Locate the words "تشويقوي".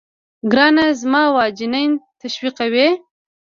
2.21-2.87